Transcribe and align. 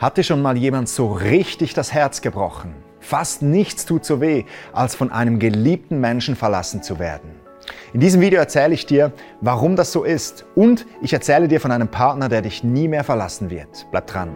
Hat 0.00 0.16
dir 0.16 0.22
schon 0.22 0.40
mal 0.40 0.56
jemand 0.56 0.88
so 0.88 1.12
richtig 1.12 1.74
das 1.74 1.92
Herz 1.92 2.22
gebrochen? 2.22 2.74
Fast 3.00 3.42
nichts 3.42 3.84
tut 3.84 4.06
so 4.06 4.22
weh, 4.22 4.44
als 4.72 4.94
von 4.94 5.12
einem 5.12 5.38
geliebten 5.38 6.00
Menschen 6.00 6.36
verlassen 6.36 6.82
zu 6.82 6.98
werden. 6.98 7.32
In 7.92 8.00
diesem 8.00 8.22
Video 8.22 8.40
erzähle 8.40 8.72
ich 8.72 8.86
dir, 8.86 9.12
warum 9.42 9.76
das 9.76 9.92
so 9.92 10.02
ist 10.04 10.46
und 10.54 10.86
ich 11.02 11.12
erzähle 11.12 11.48
dir 11.48 11.60
von 11.60 11.70
einem 11.70 11.88
Partner, 11.88 12.30
der 12.30 12.40
dich 12.40 12.64
nie 12.64 12.88
mehr 12.88 13.04
verlassen 13.04 13.50
wird. 13.50 13.86
Bleib 13.90 14.06
dran. 14.06 14.30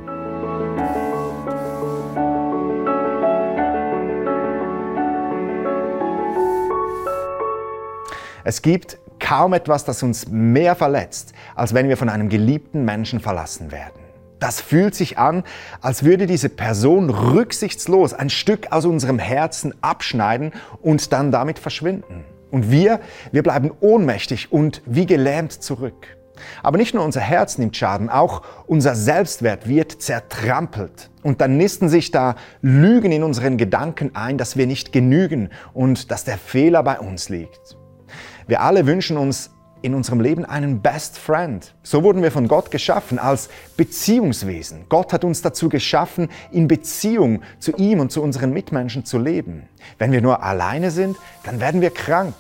Es 8.44 8.60
gibt 8.60 8.98
kaum 9.18 9.54
etwas, 9.54 9.86
das 9.86 10.02
uns 10.02 10.28
mehr 10.28 10.74
verletzt, 10.74 11.32
als 11.54 11.72
wenn 11.72 11.88
wir 11.88 11.96
von 11.96 12.10
einem 12.10 12.28
geliebten 12.28 12.84
Menschen 12.84 13.18
verlassen 13.18 13.72
werden. 13.72 14.04
Das 14.45 14.61
fühlt 14.61 14.95
sich 14.95 15.16
an, 15.16 15.42
als 15.80 16.04
würde 16.04 16.27
diese 16.27 16.50
Person 16.50 17.08
rücksichtslos 17.08 18.12
ein 18.12 18.28
Stück 18.28 18.73
aus 18.73 18.84
unserem 18.84 19.19
Herzen 19.19 19.73
abschneiden 19.80 20.52
und 20.82 21.14
dann 21.14 21.32
damit 21.32 21.59
verschwinden. 21.59 22.27
Und 22.50 22.70
wir, 22.70 23.00
wir 23.33 23.42
bleiben 23.42 23.72
ohnmächtig 23.80 24.52
und 24.52 24.83
wie 24.84 25.06
gelähmt 25.06 25.52
zurück. 25.52 26.19
Aber 26.62 26.77
nicht 26.77 26.92
nur 26.92 27.02
unser 27.06 27.22
Herz 27.22 27.56
nimmt 27.56 27.74
Schaden, 27.74 28.10
auch 28.10 28.42
unser 28.66 28.95
Selbstwert 28.95 29.66
wird 29.66 30.02
zertrampelt. 30.02 31.08
Und 31.22 31.41
dann 31.41 31.56
nisten 31.56 31.88
sich 31.88 32.11
da 32.11 32.36
Lügen 32.61 33.12
in 33.12 33.22
unseren 33.22 33.56
Gedanken 33.56 34.14
ein, 34.14 34.36
dass 34.36 34.58
wir 34.58 34.66
nicht 34.66 34.92
genügen 34.92 35.48
und 35.72 36.11
dass 36.11 36.24
der 36.24 36.36
Fehler 36.36 36.83
bei 36.83 37.00
uns 37.00 37.30
liegt. 37.30 37.78
Wir 38.47 38.61
alle 38.61 38.84
wünschen 38.84 39.16
uns 39.16 39.55
in 39.84 39.95
unserem 39.95 40.20
Leben 40.20 40.47
einen 40.47 40.80
Best 40.80 41.19
Friend. 41.19 41.74
So 41.83 42.02
wurden 42.02 42.23
wir 42.23 42.33
von 42.33 42.48
Gott 42.48 42.70
geschaffen 42.70 43.19
als 43.19 43.51
Beziehungswesen. 43.77 44.87
Gott 44.88 45.12
hat 45.12 45.25
uns 45.25 45.42
dazu 45.42 45.69
geschaffen, 45.69 46.30
in 46.51 46.69
Beziehung 46.69 47.42
zu 47.59 47.73
ihm 47.77 48.01
und 48.01 48.11
zu 48.11 48.23
unseren 48.23 48.52
Mitmenschen 48.52 49.05
zu 49.05 49.19
leben. 49.19 49.69
Wenn 49.98 50.11
wir 50.11 50.23
nur 50.23 50.42
alleine 50.42 50.91
sind, 50.91 51.19
dann 51.45 51.61
werden 51.61 51.83
wir 51.83 51.91
krank. 51.91 52.34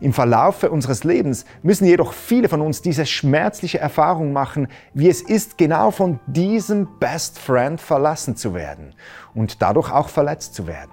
Im 0.00 0.12
Verlaufe 0.12 0.70
unseres 0.70 1.04
Lebens 1.04 1.44
müssen 1.62 1.86
jedoch 1.86 2.12
viele 2.12 2.48
von 2.48 2.60
uns 2.60 2.82
diese 2.82 3.06
schmerzliche 3.06 3.78
Erfahrung 3.78 4.32
machen, 4.32 4.66
wie 4.92 5.08
es 5.08 5.22
ist, 5.22 5.56
genau 5.56 5.92
von 5.92 6.18
diesem 6.26 6.98
Best 6.98 7.38
Friend 7.38 7.80
verlassen 7.80 8.36
zu 8.36 8.54
werden 8.54 8.94
und 9.34 9.62
dadurch 9.62 9.90
auch 9.90 10.08
verletzt 10.08 10.54
zu 10.54 10.66
werden. 10.66 10.92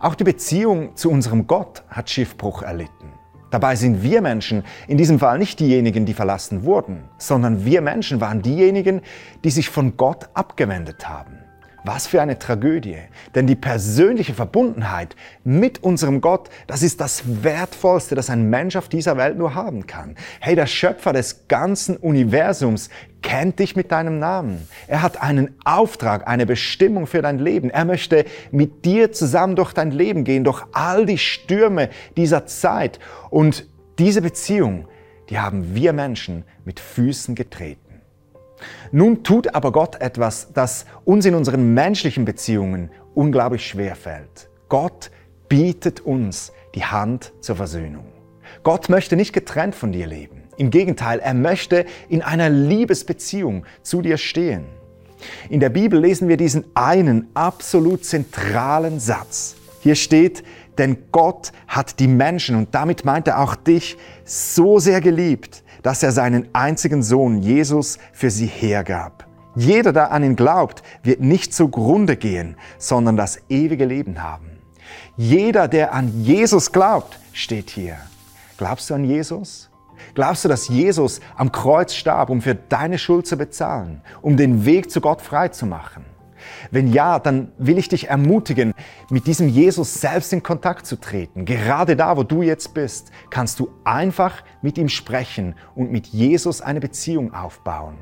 Auch 0.00 0.16
die 0.16 0.24
Beziehung 0.24 0.96
zu 0.96 1.10
unserem 1.10 1.46
Gott 1.46 1.84
hat 1.88 2.10
Schiffbruch 2.10 2.62
erlitten. 2.62 3.13
Dabei 3.54 3.76
sind 3.76 4.02
wir 4.02 4.20
Menschen 4.20 4.64
in 4.88 4.98
diesem 4.98 5.20
Fall 5.20 5.38
nicht 5.38 5.60
diejenigen, 5.60 6.06
die 6.06 6.12
verlassen 6.12 6.64
wurden, 6.64 7.04
sondern 7.18 7.64
wir 7.64 7.82
Menschen 7.82 8.20
waren 8.20 8.42
diejenigen, 8.42 9.00
die 9.44 9.50
sich 9.50 9.68
von 9.68 9.96
Gott 9.96 10.28
abgewendet 10.34 11.08
haben. 11.08 11.43
Was 11.86 12.06
für 12.06 12.22
eine 12.22 12.38
Tragödie. 12.38 12.96
Denn 13.34 13.46
die 13.46 13.56
persönliche 13.56 14.32
Verbundenheit 14.32 15.14
mit 15.44 15.82
unserem 15.82 16.22
Gott, 16.22 16.48
das 16.66 16.82
ist 16.82 16.98
das 16.98 17.22
Wertvollste, 17.44 18.14
das 18.14 18.30
ein 18.30 18.48
Mensch 18.48 18.76
auf 18.76 18.88
dieser 18.88 19.18
Welt 19.18 19.36
nur 19.36 19.54
haben 19.54 19.86
kann. 19.86 20.16
Hey, 20.40 20.54
der 20.54 20.66
Schöpfer 20.66 21.12
des 21.12 21.46
ganzen 21.46 21.98
Universums 21.98 22.88
kennt 23.20 23.58
dich 23.58 23.76
mit 23.76 23.92
deinem 23.92 24.18
Namen. 24.18 24.66
Er 24.86 25.02
hat 25.02 25.20
einen 25.22 25.54
Auftrag, 25.64 26.26
eine 26.26 26.46
Bestimmung 26.46 27.06
für 27.06 27.20
dein 27.20 27.38
Leben. 27.38 27.68
Er 27.68 27.84
möchte 27.84 28.24
mit 28.50 28.86
dir 28.86 29.12
zusammen 29.12 29.54
durch 29.54 29.74
dein 29.74 29.90
Leben 29.90 30.24
gehen, 30.24 30.44
durch 30.44 30.62
all 30.72 31.04
die 31.04 31.18
Stürme 31.18 31.90
dieser 32.16 32.46
Zeit. 32.46 32.98
Und 33.28 33.66
diese 33.98 34.22
Beziehung, 34.22 34.88
die 35.28 35.38
haben 35.38 35.74
wir 35.74 35.92
Menschen 35.92 36.44
mit 36.64 36.80
Füßen 36.80 37.34
getreten. 37.34 37.83
Nun 38.92 39.24
tut 39.24 39.54
aber 39.54 39.72
Gott 39.72 40.00
etwas, 40.00 40.52
das 40.52 40.86
uns 41.04 41.26
in 41.26 41.34
unseren 41.34 41.74
menschlichen 41.74 42.24
Beziehungen 42.24 42.90
unglaublich 43.14 43.66
schwer 43.66 43.96
fällt. 43.96 44.48
Gott 44.68 45.10
bietet 45.48 46.00
uns 46.00 46.52
die 46.74 46.84
Hand 46.84 47.32
zur 47.40 47.56
Versöhnung. 47.56 48.06
Gott 48.62 48.88
möchte 48.88 49.16
nicht 49.16 49.32
getrennt 49.32 49.74
von 49.74 49.92
dir 49.92 50.06
leben. 50.06 50.42
Im 50.56 50.70
Gegenteil, 50.70 51.18
er 51.18 51.34
möchte 51.34 51.84
in 52.08 52.22
einer 52.22 52.48
Liebesbeziehung 52.48 53.66
zu 53.82 54.02
dir 54.02 54.16
stehen. 54.16 54.66
In 55.48 55.60
der 55.60 55.70
Bibel 55.70 55.98
lesen 56.00 56.28
wir 56.28 56.36
diesen 56.36 56.64
einen 56.74 57.28
absolut 57.34 58.04
zentralen 58.04 59.00
Satz. 59.00 59.56
Hier 59.80 59.94
steht, 59.96 60.44
denn 60.78 60.96
Gott 61.12 61.52
hat 61.66 61.98
die 61.98 62.08
Menschen, 62.08 62.56
und 62.56 62.74
damit 62.74 63.04
meint 63.04 63.28
er 63.28 63.40
auch 63.40 63.54
dich, 63.54 63.96
so 64.24 64.78
sehr 64.78 65.00
geliebt, 65.00 65.63
dass 65.84 66.02
er 66.02 66.10
seinen 66.10 66.48
einzigen 66.52 67.04
Sohn 67.04 67.38
Jesus 67.38 67.98
für 68.12 68.30
sie 68.30 68.46
hergab. 68.46 69.28
Jeder, 69.54 69.92
der 69.92 70.10
an 70.10 70.24
ihn 70.24 70.34
glaubt, 70.34 70.82
wird 71.04 71.20
nicht 71.20 71.54
zugrunde 71.54 72.16
gehen, 72.16 72.56
sondern 72.78 73.16
das 73.16 73.38
ewige 73.48 73.84
Leben 73.84 74.20
haben. 74.20 74.58
Jeder, 75.16 75.68
der 75.68 75.92
an 75.92 76.24
Jesus 76.24 76.72
glaubt, 76.72 77.20
steht 77.32 77.70
hier. 77.70 77.96
Glaubst 78.56 78.90
du 78.90 78.94
an 78.94 79.04
Jesus? 79.04 79.70
Glaubst 80.14 80.44
du, 80.44 80.48
dass 80.48 80.68
Jesus 80.68 81.20
am 81.36 81.52
Kreuz 81.52 81.94
starb, 81.94 82.30
um 82.30 82.40
für 82.40 82.54
deine 82.54 82.98
Schuld 82.98 83.26
zu 83.26 83.36
bezahlen, 83.36 84.02
um 84.22 84.36
den 84.36 84.64
Weg 84.64 84.90
zu 84.90 85.00
Gott 85.00 85.22
frei 85.22 85.48
zu 85.48 85.66
machen? 85.66 86.04
Wenn 86.70 86.92
ja, 86.92 87.18
dann 87.18 87.52
will 87.58 87.78
ich 87.78 87.88
dich 87.88 88.08
ermutigen, 88.08 88.74
mit 89.10 89.26
diesem 89.26 89.48
Jesus 89.48 89.94
selbst 89.94 90.32
in 90.32 90.42
Kontakt 90.42 90.86
zu 90.86 90.96
treten. 90.96 91.44
Gerade 91.44 91.96
da, 91.96 92.16
wo 92.16 92.22
du 92.22 92.42
jetzt 92.42 92.74
bist, 92.74 93.10
kannst 93.30 93.60
du 93.60 93.70
einfach 93.84 94.42
mit 94.62 94.78
ihm 94.78 94.88
sprechen 94.88 95.54
und 95.74 95.90
mit 95.90 96.06
Jesus 96.08 96.60
eine 96.60 96.80
Beziehung 96.80 97.32
aufbauen. 97.34 97.96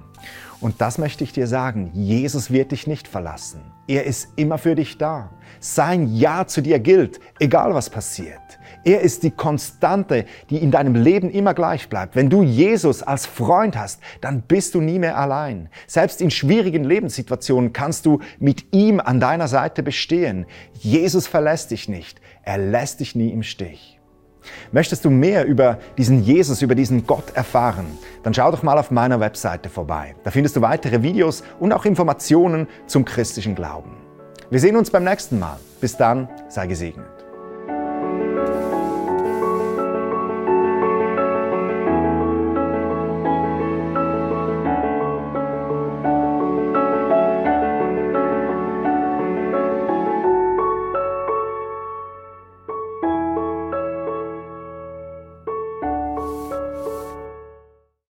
Und 0.61 0.81
das 0.81 0.99
möchte 0.99 1.25
ich 1.25 1.33
dir 1.33 1.47
sagen, 1.47 1.91
Jesus 1.93 2.51
wird 2.51 2.73
dich 2.73 2.87
nicht 2.87 3.09
verlassen. 3.09 3.61
Er 3.89 4.05
ist 4.05 4.29
immer 4.37 4.59
für 4.59 4.75
dich 4.75 4.97
da. 4.97 5.31
Sein 5.59 6.15
Ja 6.15 6.47
zu 6.47 6.61
dir 6.61 6.79
gilt, 6.79 7.21
egal 7.41 7.75
was 7.75 7.91
passiert. 7.91 8.41
Er 8.85 9.01
ist 9.01 9.23
die 9.23 9.31
Konstante, 9.31 10.25
die 10.51 10.59
in 10.59 10.71
deinem 10.71 10.95
Leben 10.95 11.31
immer 11.31 11.55
gleich 11.55 11.89
bleibt. 11.89 12.17
Wenn 12.17 12.31
du 12.31 12.43
Jesus 12.43 13.03
als 13.03 13.27
Freund 13.27 13.77
hast, 13.77 14.01
dann 14.21 14.43
bist 14.43 14.75
du 14.75 14.81
nie 14.81 14.99
mehr 14.99 15.17
allein. 15.17 15.69
Selbst 15.87 16.21
in 16.21 16.31
schwierigen 16.31 16.85
Lebenssituationen 16.85 17.73
kannst 17.73 18.07
du 18.07 18.21
mit 18.39 18.73
ihm 18.73 18.99
an 18.99 19.21
deiner 19.21 19.49
Seite 19.49 19.83
bestehen. 19.83 20.47
Jesus 20.75 21.27
verlässt 21.27 21.71
dich 21.71 21.89
nicht. 21.89 22.21
Er 22.43 22.59
lässt 22.59 23.01
dich 23.01 23.15
nie 23.15 23.31
im 23.31 23.45
Stich. 23.45 24.01
Möchtest 24.73 25.05
du 25.05 25.11
mehr 25.11 25.47
über 25.47 25.79
diesen 25.97 26.23
Jesus, 26.23 26.63
über 26.63 26.75
diesen 26.75 27.07
Gott 27.07 27.35
erfahren? 27.35 27.87
Dann 28.23 28.35
schau 28.35 28.51
doch 28.51 28.63
mal 28.63 28.79
auf 28.79 28.91
meiner 28.91 29.21
Webseite 29.21 29.69
vorbei. 29.69 30.15
Da 30.25 30.31
findest 30.31 30.57
du 30.57 30.61
weitere 30.61 31.03
Videos 31.03 31.43
und 31.61 31.73
auch 31.73 31.85
Informationen 31.85 32.67
zum 32.87 33.05
christlichen 33.05 33.55
Glauben. 33.55 33.97
Wir 34.51 34.61
sehen 34.61 34.77
uns 34.77 34.91
beim 34.91 35.05
nächsten 35.05 35.39
Mal. 35.39 35.59
Bis 35.81 35.97
dann, 35.97 36.29
sei 36.49 36.67
gesegnet. 36.67 37.22